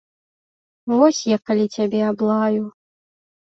Вось 0.93 1.19
я 1.33 1.37
калі 1.51 1.65
цябе 1.77 2.01
аблаю. 2.11 2.63